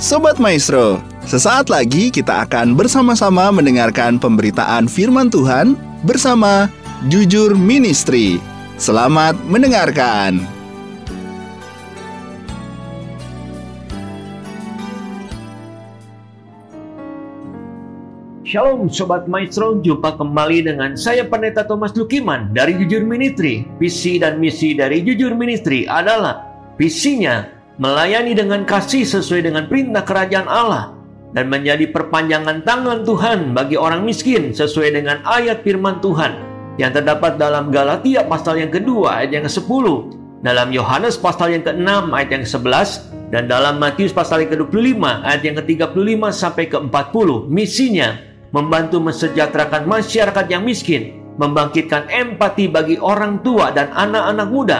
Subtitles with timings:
[0.00, 0.96] Sobat Maestro,
[1.28, 5.76] sesaat lagi kita akan bersama-sama mendengarkan pemberitaan firman Tuhan
[6.08, 6.72] bersama
[7.12, 8.40] Jujur Ministry.
[8.80, 10.40] Selamat mendengarkan.
[18.48, 23.68] Shalom Sobat Maestro, jumpa kembali dengan saya Pendeta Thomas Lukiman dari Jujur Ministry.
[23.76, 26.40] Visi dan misi dari Jujur Ministry adalah
[26.80, 30.92] visinya melayani dengan kasih sesuai dengan perintah kerajaan Allah,
[31.32, 36.36] dan menjadi perpanjangan tangan Tuhan bagi orang miskin sesuai dengan ayat firman Tuhan
[36.76, 39.86] yang terdapat dalam Galatia pasal yang kedua ayat yang ke-10,
[40.44, 42.88] dalam Yohanes pasal yang ke-6 ayat yang ke-11,
[43.32, 47.28] dan dalam Matius pasal yang ke-25 ayat yang ke-35 sampai ke-40.
[47.48, 48.08] Misinya
[48.52, 54.78] membantu mensejahterakan masyarakat yang miskin, membangkitkan empati bagi orang tua dan anak-anak muda,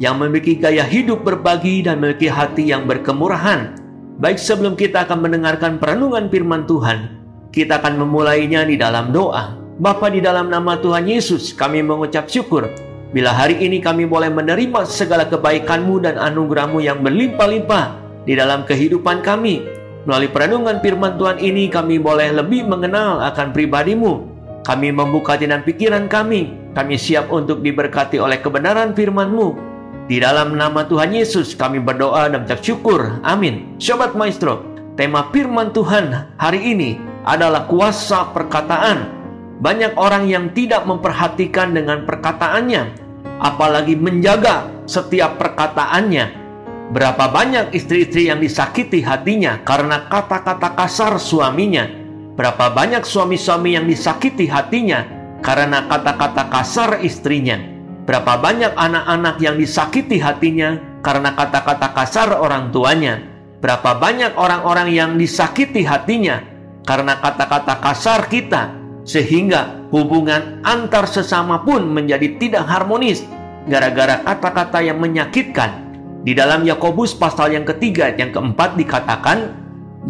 [0.00, 3.76] yang memiliki gaya hidup berbagi dan memiliki hati yang berkemurahan.
[4.16, 7.20] Baik sebelum kita akan mendengarkan perenungan firman Tuhan,
[7.52, 9.60] kita akan memulainya di dalam doa.
[9.76, 12.68] Bapa di dalam nama Tuhan Yesus, kami mengucap syukur
[13.12, 17.84] bila hari ini kami boleh menerima segala kebaikan-Mu dan anugerah-Mu yang berlimpah-limpah
[18.24, 19.66] di dalam kehidupan kami.
[20.08, 24.12] Melalui perenungan firman Tuhan ini kami boleh lebih mengenal akan pribadi-Mu.
[24.64, 26.56] Kami membuka dan pikiran kami.
[26.72, 29.69] Kami siap untuk diberkati oleh kebenaran firman-Mu
[30.10, 33.22] di dalam nama Tuhan Yesus kami berdoa dan mengucap syukur.
[33.22, 33.78] Amin.
[33.78, 34.66] Sobat Maestro,
[34.98, 39.06] tema firman Tuhan hari ini adalah kuasa perkataan.
[39.62, 42.90] Banyak orang yang tidak memperhatikan dengan perkataannya,
[43.38, 46.42] apalagi menjaga setiap perkataannya.
[46.90, 51.86] Berapa banyak istri-istri yang disakiti hatinya karena kata-kata kasar suaminya.
[52.34, 55.06] Berapa banyak suami-suami yang disakiti hatinya
[55.38, 57.79] karena kata-kata kasar istrinya.
[58.10, 63.22] Berapa banyak anak-anak yang disakiti hatinya karena kata-kata kasar orang tuanya.
[63.62, 66.42] Berapa banyak orang-orang yang disakiti hatinya
[66.82, 68.74] karena kata-kata kasar kita,
[69.06, 73.22] sehingga hubungan antar sesama pun menjadi tidak harmonis
[73.70, 75.70] gara-gara kata-kata yang menyakitkan.
[76.26, 79.54] Di dalam Yakobus pasal yang ketiga yang keempat dikatakan,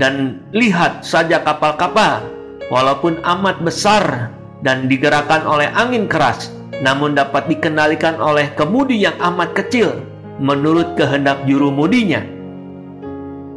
[0.01, 2.25] dan lihat saja kapal-kapal,
[2.73, 4.33] walaupun amat besar
[4.65, 6.49] dan digerakkan oleh angin keras,
[6.81, 10.01] namun dapat dikendalikan oleh kemudi yang amat kecil
[10.41, 12.25] menurut kehendak juru mudinya.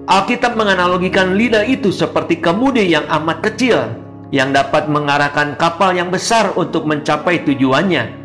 [0.03, 3.87] Alkitab menganalogikan lidah itu seperti kemudi yang amat kecil
[4.35, 8.19] yang dapat mengarahkan kapal yang besar untuk mencapai tujuannya.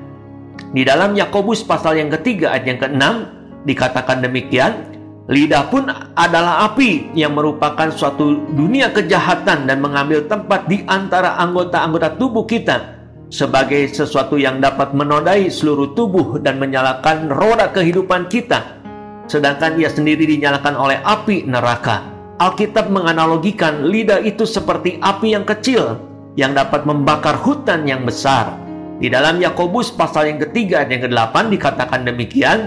[0.75, 3.15] Di dalam Yakobus pasal yang ketiga ayat yang keenam
[3.63, 4.91] dikatakan demikian,
[5.31, 5.87] lidah pun
[6.19, 12.98] adalah api yang merupakan suatu dunia kejahatan dan mengambil tempat di antara anggota-anggota tubuh kita
[13.28, 18.81] sebagai sesuatu yang dapat menodai seluruh tubuh dan menyalakan roda kehidupan kita,
[19.28, 22.05] sedangkan ia sendiri dinyalakan oleh api neraka.
[22.38, 25.99] Alkitab menganalogikan lidah itu seperti api yang kecil
[26.38, 28.55] yang dapat membakar hutan yang besar.
[28.99, 32.59] Di dalam Yakobus pasal yang ketiga dan yang kedelapan dikatakan demikian,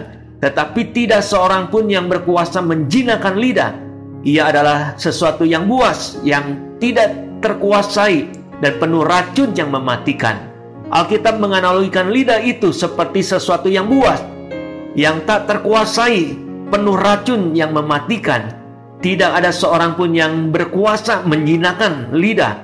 [0.43, 3.71] tetapi tidak seorang pun yang berkuasa menjinakkan lidah.
[4.27, 8.27] Ia adalah sesuatu yang buas, yang tidak terkuasai
[8.59, 10.50] dan penuh racun yang mematikan.
[10.91, 14.19] Alkitab menganalogikan lidah itu seperti sesuatu yang buas,
[14.91, 16.35] yang tak terkuasai,
[16.67, 18.59] penuh racun yang mematikan.
[18.99, 22.59] Tidak ada seorang pun yang berkuasa menjinakkan lidah.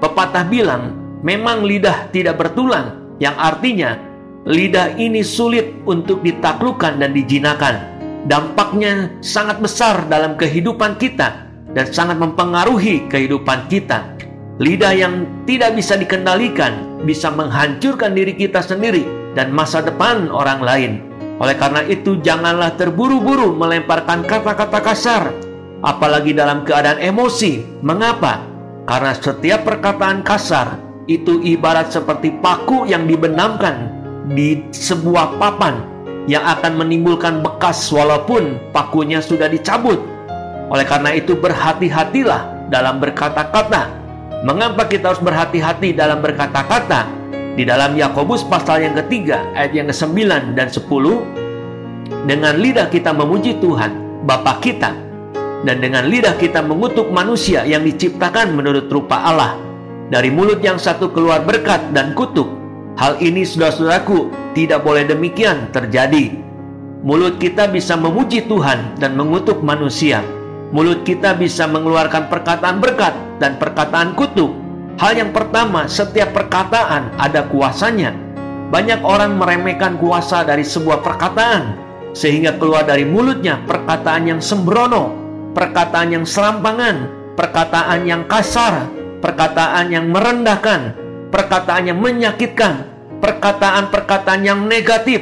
[0.00, 4.00] Pepatah bilang, memang lidah tidak bertulang, yang artinya
[4.48, 7.76] lidah ini sulit untuk ditaklukkan dan dijinakan.
[8.24, 11.44] Dampaknya sangat besar dalam kehidupan kita
[11.76, 14.16] dan sangat mempengaruhi kehidupan kita.
[14.60, 20.92] Lidah yang tidak bisa dikendalikan bisa menghancurkan diri kita sendiri dan masa depan orang lain.
[21.40, 25.32] Oleh karena itu, janganlah terburu-buru melemparkan kata-kata kasar,
[25.80, 27.80] apalagi dalam keadaan emosi.
[27.80, 28.44] Mengapa?
[28.84, 30.76] Karena setiap perkataan kasar
[31.08, 33.88] itu ibarat seperti paku yang dibenamkan
[34.36, 35.80] di sebuah papan
[36.28, 40.04] yang akan menimbulkan bekas walaupun pakunya sudah dicabut.
[40.68, 43.99] Oleh karena itu, berhati-hatilah dalam berkata-kata
[44.40, 47.04] Mengapa kita harus berhati-hati dalam berkata-kata?
[47.60, 50.16] Di dalam Yakobus pasal yang ketiga ayat yang ke-9
[50.56, 54.96] dan 10 dengan lidah kita memuji Tuhan Bapa kita
[55.68, 59.60] dan dengan lidah kita mengutuk manusia yang diciptakan menurut rupa Allah.
[60.08, 62.48] Dari mulut yang satu keluar berkat dan kutuk.
[62.96, 66.32] Hal ini saudara-saudaraku tidak boleh demikian terjadi.
[67.04, 70.24] Mulut kita bisa memuji Tuhan dan mengutuk manusia
[70.70, 73.10] Mulut kita bisa mengeluarkan perkataan berkat
[73.42, 74.54] dan perkataan kutuk.
[75.02, 78.14] Hal yang pertama, setiap perkataan ada kuasanya.
[78.70, 81.74] Banyak orang meremehkan kuasa dari sebuah perkataan,
[82.14, 85.10] sehingga keluar dari mulutnya perkataan yang sembrono,
[85.58, 88.86] perkataan yang serampangan, perkataan yang kasar,
[89.18, 90.94] perkataan yang merendahkan,
[91.34, 92.86] perkataan yang menyakitkan,
[93.18, 95.18] perkataan-perkataan yang negatif.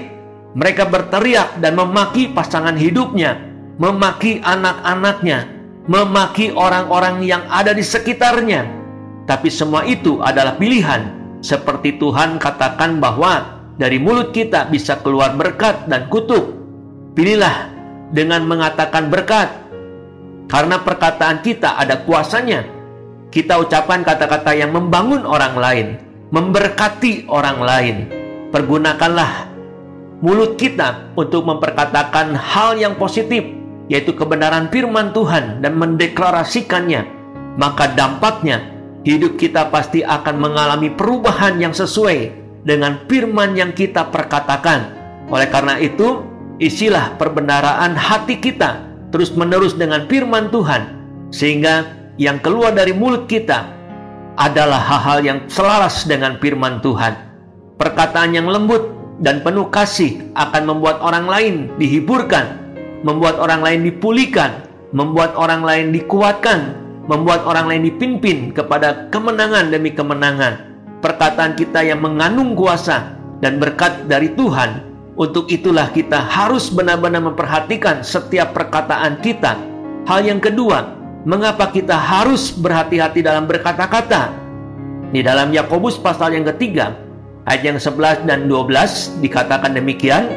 [0.53, 3.48] Mereka berteriak dan memaki pasangan hidupnya,
[3.79, 5.47] memaki anak-anaknya,
[5.87, 8.67] memaki orang-orang yang ada di sekitarnya.
[9.25, 11.15] Tapi semua itu adalah pilihan.
[11.39, 16.59] Seperti Tuhan katakan bahwa dari mulut kita bisa keluar berkat dan kutuk.
[17.15, 17.71] Pilihlah
[18.11, 19.47] dengan mengatakan berkat.
[20.49, 22.65] Karena perkataan kita ada kuasanya.
[23.29, 25.87] Kita ucapkan kata-kata yang membangun orang lain,
[26.33, 27.97] memberkati orang lain.
[28.49, 29.53] Pergunakanlah
[30.25, 33.45] mulut kita untuk memperkatakan hal yang positif,
[33.89, 37.17] yaitu kebenaran firman Tuhan dan mendeklarasikannya.
[37.59, 38.63] Maka dampaknya
[39.03, 42.31] hidup kita pasti akan mengalami perubahan yang sesuai
[42.63, 44.95] dengan firman yang kita perkatakan.
[45.33, 46.23] Oleh karena itu,
[46.63, 50.83] isilah perbendaraan hati kita terus-menerus dengan firman Tuhan,
[51.33, 51.89] sehingga
[52.21, 53.73] yang keluar dari mulut kita
[54.39, 57.17] adalah hal-hal yang selaras dengan firman Tuhan.
[57.81, 62.68] Perkataan yang lembut dan penuh kasih akan membuat orang lain dihiburkan,
[63.03, 66.75] membuat orang lain dipulihkan, membuat orang lain dikuatkan,
[67.07, 70.67] membuat orang lain dipimpin kepada kemenangan demi kemenangan.
[70.99, 78.03] Perkataan kita yang mengandung kuasa dan berkat dari Tuhan untuk itulah kita harus benar-benar memperhatikan
[78.03, 79.59] setiap perkataan kita.
[80.07, 80.95] Hal yang kedua,
[81.27, 84.31] mengapa kita harus berhati-hati dalam berkata-kata?
[85.11, 86.95] Di dalam Yakobus pasal yang ketiga,
[87.49, 90.29] ayat yang 11 dan 12 dikatakan demikian,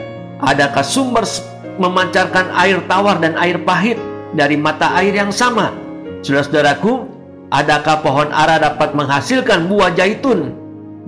[0.41, 1.27] adakah sumber
[1.79, 3.99] memancarkan air tawar dan air pahit
[4.35, 5.71] dari mata air yang sama?
[6.25, 7.07] Saudara-saudaraku,
[7.51, 10.55] adakah pohon ara dapat menghasilkan buah zaitun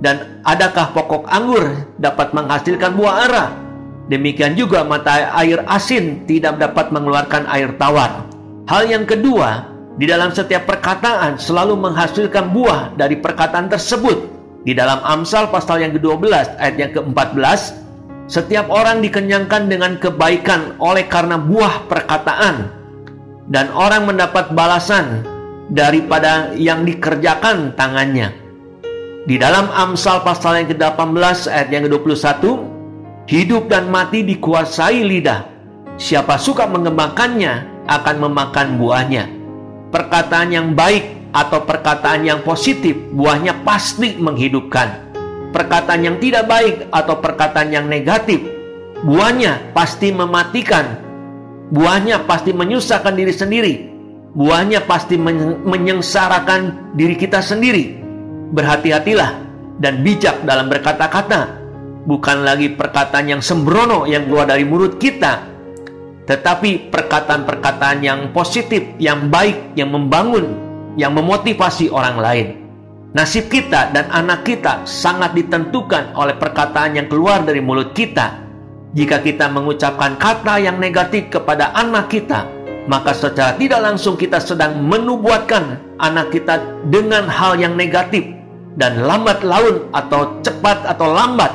[0.00, 3.44] dan adakah pokok anggur dapat menghasilkan buah ara?
[4.04, 8.28] Demikian juga mata air asin tidak dapat mengeluarkan air tawar.
[8.68, 14.34] Hal yang kedua, di dalam setiap perkataan selalu menghasilkan buah dari perkataan tersebut.
[14.64, 17.83] Di dalam Amsal pasal yang ke-12 ayat yang ke-14,
[18.24, 22.72] setiap orang dikenyangkan dengan kebaikan oleh karena buah perkataan
[23.52, 25.24] dan orang mendapat balasan
[25.68, 28.32] daripada yang dikerjakan tangannya.
[29.24, 32.74] Di dalam Amsal pasal yang ke-18 ayat yang ke-21,
[33.24, 35.48] Hidup dan mati dikuasai lidah.
[35.96, 39.24] Siapa suka mengembangkannya akan memakan buahnya.
[39.88, 45.03] Perkataan yang baik atau perkataan yang positif, buahnya pasti menghidupkan.
[45.54, 48.42] Perkataan yang tidak baik atau perkataan yang negatif,
[49.06, 50.98] buahnya pasti mematikan.
[51.70, 53.74] Buahnya pasti menyusahkan diri sendiri.
[54.34, 58.02] Buahnya pasti menyengsarakan diri kita sendiri.
[58.50, 59.30] Berhati-hatilah
[59.78, 61.62] dan bijak dalam berkata-kata
[62.04, 65.46] bukan lagi perkataan yang sembrono yang keluar dari mulut kita,
[66.28, 70.50] tetapi perkataan-perkataan yang positif, yang baik, yang membangun,
[71.00, 72.63] yang memotivasi orang lain.
[73.14, 78.42] Nasib kita dan anak kita sangat ditentukan oleh perkataan yang keluar dari mulut kita.
[78.90, 82.42] Jika kita mengucapkan kata yang negatif kepada anak kita,
[82.90, 86.58] maka secara tidak langsung kita sedang menubuatkan anak kita
[86.90, 88.26] dengan hal yang negatif
[88.74, 91.54] dan lambat laun atau cepat atau lambat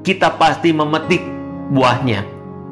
[0.00, 1.20] kita pasti memetik
[1.76, 2.24] buahnya.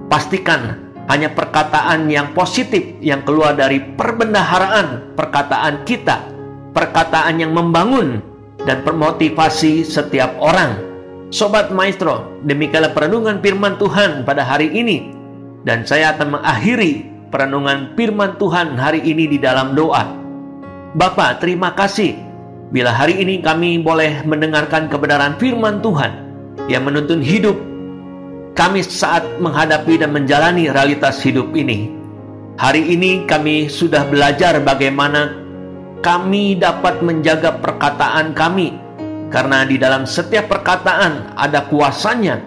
[0.09, 0.81] Pastikan
[1.13, 6.34] hanya perkataan yang positif yang keluar dari perbendaharaan perkataan kita,
[6.75, 8.21] perkataan yang membangun
[8.67, 10.77] dan permotivasi setiap orang.
[11.31, 15.15] Sobat Maestro, demikianlah perenungan firman Tuhan pada hari ini.
[15.65, 20.05] Dan saya akan mengakhiri perenungan firman Tuhan hari ini di dalam doa.
[20.95, 22.15] Bapak, terima kasih
[22.71, 26.13] bila hari ini kami boleh mendengarkan kebenaran firman Tuhan
[26.71, 27.57] yang menuntun hidup
[28.55, 31.91] kami saat menghadapi dan menjalani realitas hidup ini.
[32.55, 35.44] Hari ini kami sudah belajar bagaimana
[36.05, 38.77] kami dapat menjaga perkataan kami
[39.33, 42.45] karena di dalam setiap perkataan ada kuasanya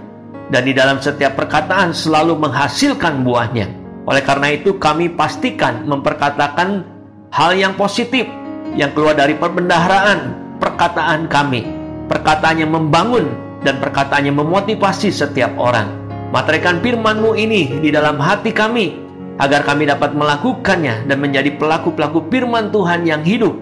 [0.54, 3.74] dan di dalam setiap perkataan selalu menghasilkan buahnya.
[4.06, 6.86] Oleh karena itu kami pastikan memperkatakan
[7.34, 8.30] hal yang positif
[8.78, 11.66] yang keluar dari perbendaharaan perkataan kami.
[12.08, 13.26] Perkataan yang membangun
[13.66, 15.92] dan perkataannya memotivasi setiap orang.
[16.30, 19.07] Materaikan firman-Mu ini di dalam hati kami,
[19.38, 23.54] agar kami dapat melakukannya dan menjadi pelaku-pelaku firman Tuhan yang hidup.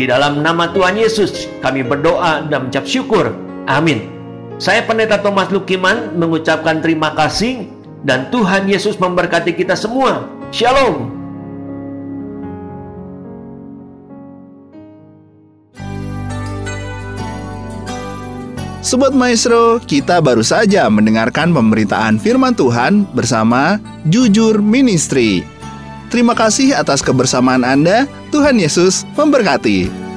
[0.00, 3.36] Di dalam nama Tuhan Yesus, kami berdoa dan mengucap syukur.
[3.68, 4.08] Amin.
[4.56, 7.68] Saya Pendeta Thomas Lukiman mengucapkan terima kasih
[8.04, 10.24] dan Tuhan Yesus memberkati kita semua.
[10.52, 11.19] Shalom.
[18.90, 23.78] Sobat Maestro, kita baru saja mendengarkan pemberitaan firman Tuhan bersama
[24.10, 25.46] Jujur Ministry.
[26.10, 28.10] Terima kasih atas kebersamaan Anda.
[28.34, 30.09] Tuhan Yesus memberkati.